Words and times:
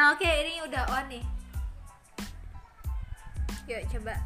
Nah 0.00 0.16
oke 0.16 0.24
ini 0.24 0.64
udah 0.64 0.96
on 0.96 1.12
nih. 1.12 1.20
Yuk 3.68 3.84
coba. 3.92 4.16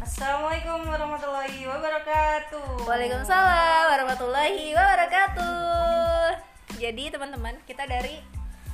Assalamualaikum 0.00 0.80
warahmatullahi 0.88 1.68
wabarakatuh. 1.68 2.88
Waalaikumsalam 2.88 3.84
warahmatullahi 3.92 4.72
wabarakatuh. 4.72 6.40
Jadi 6.80 7.12
teman-teman 7.12 7.52
kita 7.68 7.84
dari 7.84 8.24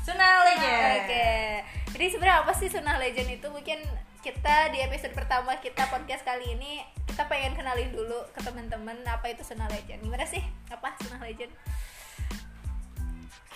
Sunnah 0.07 0.47
Legend. 0.47 1.03
Oke. 1.03 1.27
Jadi 1.99 2.05
sebenarnya 2.15 2.39
apa 2.47 2.53
sih 2.55 2.71
Sunnah 2.71 3.03
Legend 3.03 3.35
itu? 3.35 3.51
Mungkin 3.51 3.83
kita 4.23 4.71
di 4.71 4.87
episode 4.87 5.19
pertama 5.19 5.59
kita 5.59 5.91
podcast 5.91 6.23
kali 6.23 6.55
ini 6.55 6.81
Kita 7.11 7.27
pengen 7.29 7.59
kenalin 7.59 7.93
dulu 7.93 8.25
ke 8.33 8.41
teman-teman 8.41 9.03
Apa 9.03 9.35
itu 9.35 9.43
Sunnah 9.43 9.67
Legend. 9.67 9.99
Gimana 9.99 10.31
sih? 10.31 10.47
Apa 10.71 10.95
Sunnah 11.03 11.19
Legend 11.19 11.51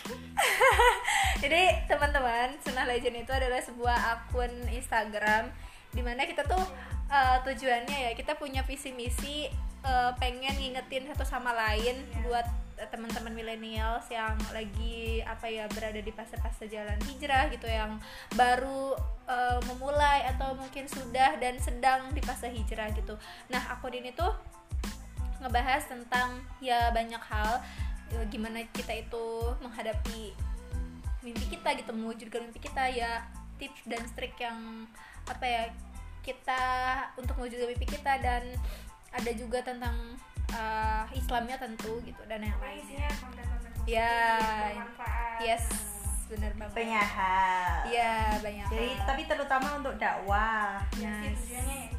Jadi 1.43 1.63
teman-teman, 1.87 2.57
Sunnah 2.65 2.87
Legend 2.89 3.23
itu 3.23 3.33
adalah 3.33 3.61
sebuah 3.63 3.99
akun 4.19 4.53
Instagram 4.73 5.51
di 5.93 6.03
mana 6.05 6.29
kita 6.29 6.45
tuh 6.45 6.61
uh, 7.09 7.37
tujuannya 7.45 8.11
ya 8.11 8.13
kita 8.13 8.37
punya 8.37 8.61
visi 8.65 8.93
misi 8.93 9.49
uh, 9.85 10.13
pengen 10.21 10.53
ngingetin 10.57 11.09
satu 11.09 11.25
sama 11.25 11.57
lain 11.57 12.05
buat 12.29 12.45
uh, 12.77 12.89
teman-teman 12.93 13.33
milenials 13.33 14.05
yang 14.13 14.37
lagi 14.53 15.25
apa 15.25 15.49
ya 15.49 15.65
berada 15.73 15.99
di 15.99 16.13
fase-fase 16.13 16.69
jalan 16.69 17.01
hijrah 17.09 17.49
gitu 17.49 17.65
yang 17.65 17.97
baru 18.37 18.95
uh, 19.25 19.61
memulai 19.73 20.29
atau 20.29 20.53
mungkin 20.55 20.85
sudah 20.87 21.41
dan 21.41 21.57
sedang 21.57 22.13
di 22.13 22.21
fase 22.21 22.53
hijrah 22.53 22.93
gitu. 22.93 23.17
Nah 23.49 23.63
akun 23.73 23.97
ini 23.97 24.13
tuh 24.13 24.31
ngebahas 25.39 25.87
tentang 25.87 26.43
ya 26.59 26.91
banyak 26.91 27.23
hal 27.23 27.63
ya, 28.11 28.21
gimana 28.27 28.65
kita 28.71 28.93
itu 28.95 29.25
menghadapi 29.61 30.33
mimpi 31.21 31.45
kita 31.51 31.75
gitu 31.75 31.91
mewujudkan 31.93 32.47
mimpi 32.47 32.61
kita 32.63 32.89
ya 32.89 33.27
tips 33.59 33.83
dan 33.85 34.03
trik 34.15 34.39
yang 34.39 34.87
apa 35.27 35.45
ya 35.45 35.63
kita 36.23 36.63
untuk 37.19 37.35
mewujudkan 37.37 37.69
mimpi 37.69 37.89
kita 37.89 38.23
dan 38.23 38.43
ada 39.11 39.31
juga 39.33 39.65
tentang 39.65 39.97
uh, 40.53 41.05
Islamnya 41.11 41.57
tentu 41.59 41.99
gitu 42.05 42.23
dan 42.29 42.45
yang 42.45 42.59
lainnya 42.61 43.09
Ya, 43.89 44.13
yes 45.41 45.65
benar 46.29 46.53
banget 46.61 46.77
Banyak 46.77 47.09
hal. 47.09 47.73
ya 47.89 48.37
banyak 48.45 48.67
Jadi 48.69 48.89
hal. 48.93 49.07
tapi 49.09 49.23
terutama 49.25 49.81
untuk 49.81 49.97
dakwah. 49.97 50.77
Sih, 50.93 51.09
Yes. 51.09 51.97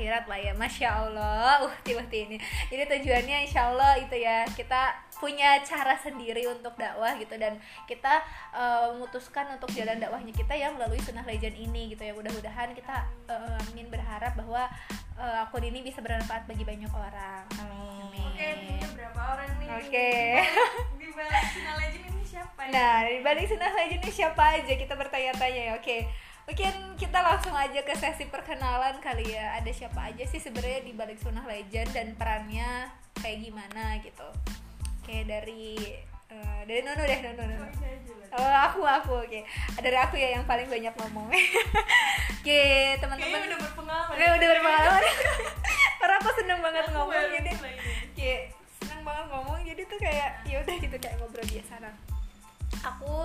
Akhirat 0.00 0.24
lah 0.24 0.40
ya 0.40 0.56
masya 0.56 0.88
allah 0.88 1.60
uh 1.68 1.74
tiba-tiba 1.84 2.32
ini 2.32 2.36
jadi 2.72 2.88
tujuannya 2.88 3.36
insya 3.44 3.68
allah 3.68 4.00
itu 4.00 4.16
ya 4.16 4.48
kita 4.56 4.96
punya 5.20 5.60
cara 5.60 5.92
sendiri 6.00 6.48
untuk 6.48 6.72
dakwah 6.80 7.12
gitu 7.20 7.36
dan 7.36 7.60
kita 7.84 8.24
uh, 8.56 8.96
memutuskan 8.96 9.44
untuk 9.52 9.68
jalan 9.76 10.00
dakwahnya 10.00 10.32
kita 10.32 10.56
ya 10.56 10.72
melalui 10.72 10.96
sunnah 11.04 11.28
legend 11.28 11.52
ini 11.52 11.92
gitu 11.92 12.08
ya 12.08 12.16
mudah-mudahan 12.16 12.72
kita 12.72 13.04
uh, 13.28 13.60
ingin 13.76 13.92
berharap 13.92 14.32
bahwa 14.40 14.64
uh, 15.20 15.44
akun 15.44 15.68
ini 15.68 15.84
bisa 15.84 16.00
bermanfaat 16.00 16.48
bagi 16.48 16.64
banyak 16.64 16.88
orang 16.88 17.44
Amin. 17.60 18.24
Oke, 18.24 18.46
timnya 18.56 18.88
berapa 18.96 19.20
orang 19.36 19.50
nih? 19.60 19.68
Oke. 19.68 20.12
Di 21.00 21.06
balik 21.12 21.44
Sinar 21.52 21.76
Legend 21.76 22.04
ini 22.08 22.24
siapa 22.24 22.60
nih? 22.64 22.72
Nah, 22.72 22.96
di 23.04 23.18
balik 23.20 23.44
Sunnah 23.52 23.72
Legend 23.76 24.00
ini 24.00 24.12
siapa 24.16 24.42
aja 24.56 24.72
kita 24.72 24.94
bertanya-tanya 24.96 25.62
ya. 25.68 25.72
Oke. 25.76 26.08
Mungkin 26.50 26.98
kita 26.98 27.22
langsung 27.22 27.54
aja 27.54 27.78
ke 27.86 27.94
sesi 27.94 28.26
perkenalan 28.26 28.98
kali 28.98 29.38
ya. 29.38 29.54
Ada 29.62 29.70
siapa 29.70 30.10
aja 30.10 30.26
sih 30.26 30.42
sebenarnya 30.42 30.82
di 30.82 30.90
balik 30.98 31.22
Sunnah 31.22 31.46
Legend 31.46 31.94
dan 31.94 32.18
perannya 32.18 32.90
kayak 33.22 33.38
gimana 33.38 34.02
gitu. 34.02 34.26
Oke, 34.98 35.22
dari 35.30 35.78
eh, 36.26 36.60
dari 36.66 36.82
Nono 36.82 37.06
deh, 37.06 37.18
Nono, 37.22 37.42
Nono. 37.46 37.66
Oh, 38.34 38.50
aku 38.66 38.82
aku 38.82 39.12
oke. 39.22 39.46
Dari 39.78 39.94
aku 39.94 40.18
ya 40.18 40.34
yang 40.34 40.42
paling 40.42 40.66
banyak 40.66 40.90
ngomong. 40.90 41.30
oke, 42.42 42.62
teman-teman. 42.98 43.38
Udah 43.46 43.58
berpengalaman. 43.70 44.14
Oke, 44.18 44.26
udah 44.26 44.48
berpengalaman. 44.50 45.02
Karena 46.02 46.14
aku 46.18 46.30
seneng 46.34 46.58
banget 46.66 46.82
Aku 46.90 46.98
ngomong 46.98 47.26
jadi 47.30 47.52
kayak 48.18 48.42
seneng 48.82 49.00
banget 49.06 49.26
ngomong 49.30 49.58
jadi 49.62 49.82
tuh 49.86 49.98
kayak 50.02 50.30
ya 50.50 50.56
udah 50.66 50.74
gitu 50.82 50.96
kayak 50.98 51.14
ngobrol 51.22 51.46
biasa 51.46 51.74
aku 52.80 53.16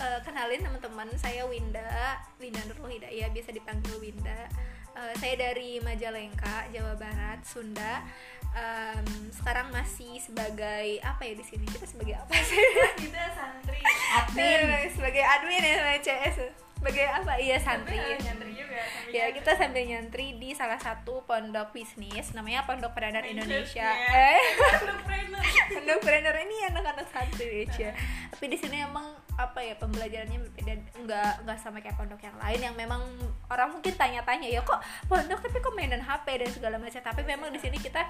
eh, 0.00 0.20
kenalin 0.24 0.64
teman-teman 0.64 1.08
saya 1.20 1.44
Winda 1.44 2.16
Winda 2.40 2.60
Nurul 2.66 2.96
Hidayah 2.96 3.28
biasa 3.30 3.52
dipanggil 3.52 3.94
Winda 4.00 4.48
Eh, 4.90 5.14
saya 5.22 5.34
dari 5.38 5.78
Majalengka 5.78 6.66
Jawa 6.74 6.98
Barat 6.98 7.40
Sunda 7.46 8.02
Em, 8.50 9.30
sekarang 9.30 9.70
masih 9.70 10.18
sebagai 10.18 10.98
apa 11.06 11.22
ya 11.22 11.38
di 11.38 11.44
sini 11.46 11.62
kita 11.70 11.86
sebagai 11.86 12.18
apa 12.18 12.34
sih 12.42 12.58
Kita 12.98 13.30
santri. 13.30 13.78
Admin. 14.18 14.66
Eh, 14.66 14.90
sebagai 14.90 15.22
admin 15.22 15.62
ya 15.62 15.94
CS 16.02 16.50
sebagai 16.80 17.04
apa 17.04 17.36
iya 17.36 17.60
santri 17.60 18.00
nyantri 18.00 18.56
juga. 18.56 18.80
sambil 18.80 19.12
ya 19.12 19.20
nyantri. 19.20 19.36
kita 19.36 19.50
sambil 19.52 19.82
nyantri 19.84 20.26
di 20.40 20.50
salah 20.56 20.80
satu 20.80 21.20
pondok 21.28 21.76
bisnis 21.76 22.32
namanya 22.32 22.64
Pondok 22.64 22.96
Peranar 22.96 23.20
Indonesia 23.22 23.84
Ya. 23.84 24.32
eh 24.32 24.40
pondok 25.76 26.00
Peranar 26.00 26.34
ini 26.40 26.56
anak-anak 26.72 27.04
santri 27.12 27.68
Indonesia 27.68 27.92
tapi 28.32 28.44
di 28.48 28.56
sini 28.56 28.80
emang 28.80 29.12
apa 29.36 29.60
ya 29.60 29.76
pembelajarannya 29.76 30.40
berbeda 30.40 30.72
nggak 31.04 31.32
nggak 31.44 31.58
sama 31.60 31.80
kayak 31.80 31.96
pondok 31.96 32.20
yang 32.20 32.36
lain 32.40 32.60
yang 32.62 32.74
memang 32.74 33.04
orang 33.48 33.68
mungkin 33.70 33.92
tanya-tanya 33.92 34.48
ya 34.48 34.64
kok 34.64 34.80
pondok 35.04 35.36
tapi 35.36 35.60
kok 35.60 35.76
mainan 35.76 36.00
HP 36.00 36.26
dan 36.40 36.48
segala 36.48 36.76
macam 36.80 37.00
tapi 37.00 37.20
memang 37.24 37.52
di 37.52 37.60
sini 37.60 37.76
kita 37.76 38.08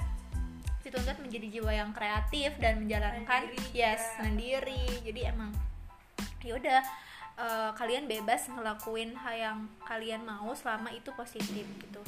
dituntut 0.81 1.19
menjadi 1.19 1.59
jiwa 1.59 1.71
yang 1.75 1.91
kreatif 1.91 2.55
dan 2.57 2.79
menjalankan 2.81 3.51
Mandiri 3.51 3.67
yes 3.75 3.99
juga. 4.01 4.23
mandiri 4.23 4.83
jadi 5.05 5.21
emang 5.35 5.51
ya 6.41 6.55
udah 6.57 6.81
eh, 7.41 7.71
kalian 7.73 8.05
bebas 8.05 8.53
ngelakuin 8.53 9.17
hal 9.17 9.35
yang 9.35 9.59
kalian 9.89 10.21
mau 10.29 10.53
selama 10.53 10.93
itu 10.93 11.09
positif 11.17 11.65
gitu. 11.65 12.03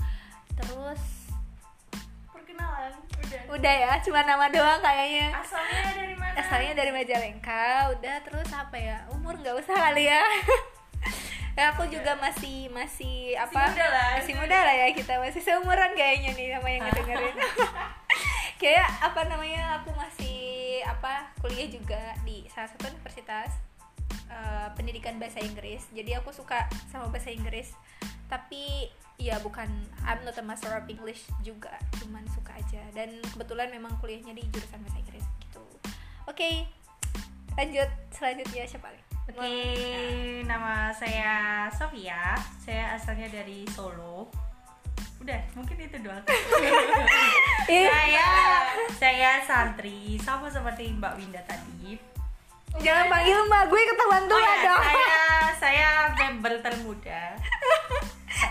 Terus 0.52 1.32
Perkenalan. 2.28 2.92
Udah. 3.00 3.42
udah 3.56 3.74
ya 3.74 3.92
cuma 4.04 4.20
nama 4.28 4.46
doang 4.52 4.80
kayaknya. 4.84 5.32
Asalnya 5.32 5.80
dari 5.96 6.14
mana? 6.16 6.34
asalnya 6.36 6.72
dari 6.76 6.90
Majalengka 6.92 7.92
udah. 7.96 8.16
Terus 8.28 8.48
apa 8.52 8.76
ya? 8.76 8.98
Umur 9.08 9.40
nggak 9.40 9.56
usah 9.56 9.76
kali 9.76 10.06
ya. 10.08 10.22
Ya 11.52 11.68
aku 11.68 11.84
juga 11.84 12.16
masih 12.16 12.72
masih 12.72 13.36
apa? 13.36 13.68
muda 13.68 13.84
lah. 13.84 14.16
masih 14.16 14.34
muda 14.40 14.56
lah 14.56 14.72
ya 14.72 14.88
kita. 14.96 15.20
Masih 15.20 15.44
seumuran 15.44 15.92
kayaknya 15.92 16.32
nih 16.32 16.48
sama 16.48 16.68
yang 16.72 16.82
ngedengerin. 16.88 17.36
Kayak 18.62 18.88
apa 19.04 19.20
namanya? 19.28 19.76
Aku 19.84 19.92
masih 19.92 20.80
apa? 20.88 21.28
Kuliah 21.44 21.68
juga 21.68 22.16
di 22.24 22.48
salah 22.48 22.72
satu 22.72 22.88
universitas 22.88 23.52
eh, 24.32 24.68
pendidikan 24.72 25.20
bahasa 25.20 25.44
Inggris. 25.44 25.84
Jadi 25.92 26.16
aku 26.16 26.32
suka 26.32 26.64
sama 26.88 27.12
bahasa 27.12 27.28
Inggris. 27.28 27.76
Tapi 28.32 28.88
ya 29.20 29.36
bukan 29.44 29.68
I'm 30.08 30.24
not 30.24 30.40
a 30.40 30.44
master 30.44 30.72
of 30.72 30.88
English 30.88 31.28
juga. 31.44 31.76
Cuman 32.00 32.24
suka 32.32 32.56
aja. 32.56 32.80
Dan 32.96 33.20
kebetulan 33.36 33.68
memang 33.68 33.92
kuliahnya 34.00 34.32
di 34.32 34.48
jurusan 34.48 34.80
bahasa 34.80 34.98
Inggris 35.04 35.24
gitu. 35.44 35.62
Oke 36.24 36.64
lanjut. 37.56 37.88
Selanjutnya 38.12 38.64
siapa 38.64 38.88
lagi? 38.88 39.02
Oke, 39.32 39.54
nama 40.44 40.90
saya 40.90 41.66
Sofia. 41.70 42.34
Saya 42.58 42.98
asalnya 42.98 43.30
dari 43.30 43.64
Solo. 43.70 44.28
Udah, 45.22 45.38
mungkin 45.54 45.78
itu 45.78 45.96
doang. 46.02 46.26
Saya 47.70 48.26
saya 49.02 49.30
santri. 49.46 50.18
Sama 50.18 50.50
seperti 50.50 50.90
Mbak 50.98 51.14
Winda 51.18 51.40
tadi. 51.46 52.11
Jangan 52.78 53.04
panggil 53.06 53.38
mbak 53.44 53.62
gue 53.66 53.82
ketahuan 53.86 54.24
tua 54.24 54.34
Oh 54.34 54.40
ya, 54.40 54.54
dong 54.62 54.82
saya 54.82 55.10
saya 55.62 55.88
member 56.14 56.52
termuda. 56.58 57.22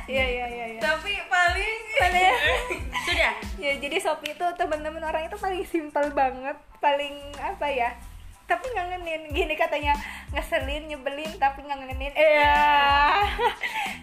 iya 0.06 0.24
iya 0.26 0.46
iya 0.48 0.66
iya. 0.70 0.80
Tapi 0.80 1.12
paling 1.26 1.80
Paling- 1.92 2.40
Sudah. 3.08 3.34
ya 3.58 3.72
jadi 3.76 3.98
Sopi 3.98 4.32
itu 4.32 4.46
teman-teman 4.54 5.02
orang 5.02 5.26
itu 5.26 5.36
paling 5.36 5.64
simpel 5.64 6.06
banget 6.12 6.54
paling 6.78 7.18
apa 7.36 7.66
ya 7.66 7.90
tapi 8.44 8.68
ngangenin 8.70 9.32
gini 9.32 9.56
katanya 9.56 9.96
ngeselin 10.30 10.84
nyebelin 10.86 11.32
tapi 11.36 11.64
ngangenin 11.64 12.12
iya 12.12 12.20
ya 12.36 12.51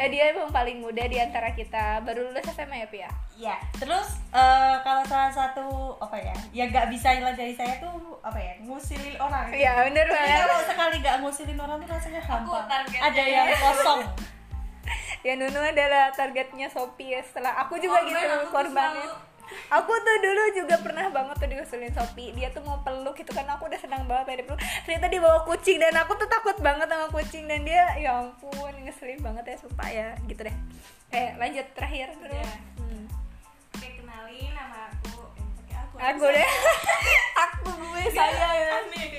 dia 0.08 0.25
emang 0.28 0.49
paling 0.49 0.78
muda 0.78 1.00
di 1.02 1.16
antara 1.16 1.50
kita. 1.50 2.00
Baru 2.00 2.26
lulus 2.26 2.44
SMA 2.46 2.76
ya 2.78 2.88
Pi 2.88 2.99
ya 2.99 3.10
Ya, 3.38 3.56
terus 3.72 4.19
eh, 4.28 4.76
kalau 4.82 5.05
salah 5.05 5.31
satu 5.31 5.62
apa 5.96 6.16
ya, 6.16 6.34
yang 6.52 6.69
nggak 6.69 6.88
bisa 6.88 7.12
hilang 7.12 7.32
dari 7.32 7.52
saya 7.52 7.78
tuh 7.78 7.94
apa 8.19 8.34
ya, 8.34 8.58
ngusilin 8.60 9.14
orang. 9.16 9.46
iya 9.50 9.78
bener 9.81 10.05
Tapi 10.05 10.19
banget. 10.19 10.38
kalau 10.43 10.58
sekali 10.64 10.94
nggak 10.99 11.16
ngusilin 11.20 11.55
orang 11.56 11.78
tuh 11.78 11.88
rasanya 11.88 12.19
hampa. 12.20 12.58
Ada 12.99 13.22
yang 13.22 13.46
kosong. 13.55 14.00
ya 15.26 15.32
Nunu 15.34 15.60
adalah 15.60 16.11
targetnya 16.11 16.66
Sopi 16.66 17.12
ya. 17.12 17.20
Setelah 17.20 17.62
aku 17.62 17.76
juga 17.76 18.00
Korban, 18.00 18.11
gitu 18.11 18.37
korbannya. 18.50 19.06
selalu- 19.06 19.27
aku 19.69 19.93
tuh 19.93 20.17
dulu 20.21 20.43
juga 20.56 20.77
pernah 20.81 21.06
banget 21.12 21.37
tuh 21.41 21.49
diusulin 21.49 21.93
Sopi 21.93 22.33
dia 22.33 22.49
tuh 22.53 22.65
mau 22.65 22.81
peluk 22.81 23.17
gitu 23.17 23.33
kan 23.33 23.45
aku 23.49 23.69
udah 23.69 23.81
senang 23.81 24.05
banget 24.09 24.37
tadi 24.37 24.43
peluk. 24.45 24.61
Ternyata 24.85 25.06
dia 25.09 25.21
bawa 25.21 25.39
kucing 25.45 25.77
dan 25.81 25.95
aku 26.00 26.12
tuh 26.17 26.29
takut 26.29 26.56
banget 26.61 26.89
sama 26.89 27.06
kucing 27.12 27.45
dan 27.49 27.61
dia 27.65 27.85
ya 28.00 28.21
ampun 28.21 28.75
ngeselin 28.85 29.21
banget 29.21 29.45
ya 29.53 29.56
sumpah 29.61 29.89
ya. 29.89 30.09
Gitu 30.25 30.41
deh. 30.41 30.56
Eh 31.12 31.29
lanjut 31.37 31.67
terakhir 31.73 32.12
dulu 32.17 32.35
ya. 32.37 32.53
hmm. 32.81 33.05
oke 33.77 33.89
kenalin 34.00 34.50
nama 34.53 34.79
aku. 34.93 35.17
Aku 35.73 35.97
aku 35.99 36.27
deh. 36.33 36.49
Aku 37.39 37.71
ya, 37.71 37.79
gue 37.79 38.11
saya 38.15 38.49
ya. 38.59 38.77
ini 38.83 39.15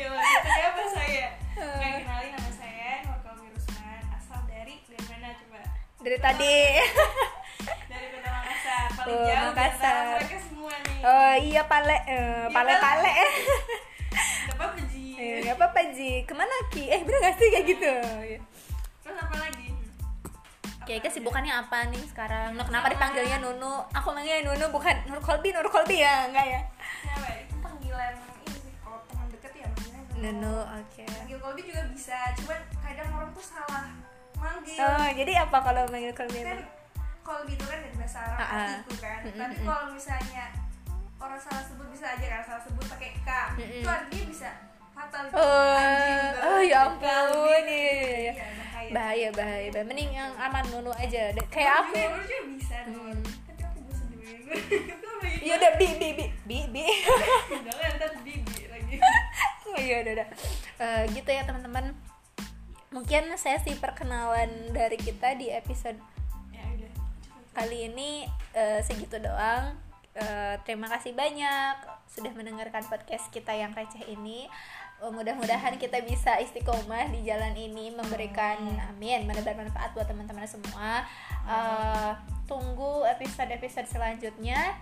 apa 0.60 0.84
saya? 0.92 1.28
Eh. 1.56 1.78
Kayak 1.80 1.96
kenalin 2.04 2.32
nama 2.36 2.52
saya 2.52 2.92
Nur 3.08 3.48
Rusman 3.56 4.04
asal 4.16 4.40
dari 4.48 4.76
dari 4.88 5.06
mana 5.08 5.30
coba? 5.40 5.62
Dari 6.04 6.18
tadi 6.20 6.58
jauh 9.12 9.26
di 9.26 9.50
Makassar. 9.50 10.06
mereka 10.16 10.38
semua 10.42 10.74
nih. 10.78 11.00
Oh 11.02 11.34
iya 11.40 11.62
pale 11.64 11.98
eh, 12.06 12.46
pale 12.50 12.74
pale. 12.76 13.12
Gak 13.12 14.54
apa-apa 14.56 14.80
Ji. 14.86 15.06
Eh, 15.14 15.38
nggak 15.42 15.56
apa-apa 15.56 15.80
Ji. 15.92 16.12
Ke 16.24 16.34
mana 16.34 16.56
Ki? 16.68 16.84
Eh 16.86 17.02
bener 17.02 17.20
gak 17.22 17.36
sih? 17.36 17.48
Kayak 17.50 17.66
gitu. 17.68 17.94
Terus 19.02 19.18
apa 19.18 19.36
lagi? 19.38 19.68
Kayak 20.82 21.02
kesibukannya 21.06 21.54
apa 21.56 21.86
nih 21.88 22.02
sekarang? 22.04 22.50
Nah, 22.54 22.66
kenapa 22.66 22.90
dipanggilnya 22.90 23.38
Nunu? 23.38 23.86
Aku 23.94 24.10
manggilnya 24.10 24.42
Nunu 24.44 24.66
bukan 24.70 24.96
Nur 25.06 25.20
Kolbi, 25.20 25.54
Nur 25.54 25.66
Kolbi 25.66 26.02
ya, 26.02 26.26
enggak 26.26 26.46
ya? 26.46 26.62
Siapa 27.00 27.28
ya? 27.28 27.38
itu 27.40 27.56
panggilan 27.60 28.14
ini 28.42 28.58
sih 28.58 28.74
kalau 28.80 28.98
teman 29.06 29.30
deket 29.30 29.54
ya 29.54 29.68
manggilnya 29.70 30.32
Nunu, 30.34 30.58
oke. 30.66 31.04
manggil 31.06 31.38
Kolbi 31.38 31.62
juga 31.62 31.82
bisa 31.88 32.18
cuman 32.36 32.60
kadang 32.82 33.10
orang 33.14 33.30
tuh 33.30 33.46
salah 33.46 33.86
manggil. 34.34 34.82
Oh, 34.82 35.08
jadi 35.14 35.32
apa 35.40 35.58
kalau 35.62 35.84
manggil 35.88 36.10
Kolbi? 36.12 36.42
kan 36.42 36.58
Kolbi 37.30 37.54
itu 37.54 37.62
kan 37.62 37.78
dari 37.78 37.94
bahasa 37.94 38.18
Arab 38.26 38.38
Ah, 38.38 38.42
ah. 38.42 38.58
hatiku 38.74 38.94
kan 38.98 39.20
Mm, 39.22 39.30
mm, 39.30 39.38
tapi 39.38 39.56
kalau 39.62 39.86
misalnya 39.94 40.44
orang 41.20 41.38
salah 41.38 41.62
sebut 41.62 41.88
bisa 41.94 42.06
aja 42.10 42.26
kan 42.26 42.42
salah 42.42 42.62
sebut 42.66 42.86
pakai 42.90 43.10
K 43.22 43.30
Mm, 43.30 43.62
mm. 43.62 43.74
itu 43.78 43.88
artinya 43.88 44.26
bisa 44.26 44.50
fatal 44.90 45.24
Oh, 45.30 45.78
Anjing, 45.78 46.34
oh 46.42 46.60
ya 46.60 46.78
ampun, 46.84 47.06
iya, 47.38 47.60
iya, 47.62 47.94
iya. 47.94 48.34
Iya, 48.34 48.34
bahaya 48.58 48.90
Bahaya, 48.90 49.30
bahaya, 49.32 49.68
bahaya. 49.70 49.86
Mending 49.86 50.12
yang 50.12 50.32
aman 50.36 50.66
Nunu 50.68 50.90
aja. 50.92 51.30
Kayak 51.48 51.86
aku. 51.86 51.94
Juga, 51.94 52.20
juga 52.26 52.38
bisa 52.50 52.78
Hmm. 52.84 53.22
Tapi 53.46 53.62
aku 53.62 53.80
bosan 53.86 54.08
Ya 55.48 55.54
udah 55.56 55.72
bi 55.78 55.88
bi 55.96 56.10
bi 56.18 56.26
bi 56.44 56.58
bi. 56.68 56.84
jangan 57.64 57.90
ntar 57.96 58.12
bibi 58.20 58.62
lagi 58.66 58.96
Iya 59.86 59.96
udah 60.02 60.12
udah. 60.18 60.28
Eh, 60.80 61.02
gitu 61.14 61.30
ya 61.30 61.46
teman-teman. 61.46 61.94
Mungkin 62.90 63.24
sesi 63.38 63.78
perkenalan 63.78 64.74
dari 64.74 64.98
kita 64.98 65.38
di 65.38 65.48
episode 65.48 65.96
ya 65.96 66.19
kali 67.60 67.92
ini 67.92 68.24
eh, 68.56 68.80
segitu 68.80 69.20
doang. 69.20 69.76
Eh, 70.16 70.56
terima 70.64 70.88
kasih 70.88 71.12
banyak 71.12 71.76
sudah 72.08 72.32
mendengarkan 72.32 72.88
podcast 72.88 73.28
kita 73.36 73.52
yang 73.52 73.76
receh 73.76 74.08
ini. 74.08 74.48
Eh, 75.04 75.12
mudah-mudahan 75.12 75.76
kita 75.76 76.00
bisa 76.08 76.40
istiqomah 76.40 77.12
di 77.12 77.28
jalan 77.28 77.52
ini 77.60 77.92
memberikan 77.92 78.64
amin 78.96 79.28
menebar 79.28 79.60
manfaat 79.60 79.92
buat 79.92 80.08
teman-teman 80.08 80.48
semua. 80.48 81.04
Eh, 81.44 82.12
tunggu 82.48 83.04
episode-episode 83.20 83.92
selanjutnya. 83.92 84.80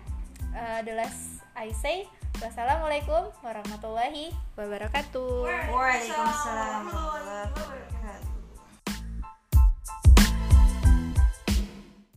Eh, 0.54 0.80
the 0.86 0.94
last 0.94 1.42
I 1.58 1.74
say 1.74 2.06
wassalamualaikum 2.38 3.34
warahmatullahi 3.42 4.30
wabarakatuh. 4.54 5.50
Waalaikumsalam. 5.74 6.86
warahmatullahi 6.86 7.26
wabarakatuh 7.26 7.97